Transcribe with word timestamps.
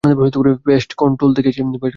Paste 0.65 0.91
control 0.93 1.31
থেকে 1.33 1.49
এসেছি। 1.49 1.61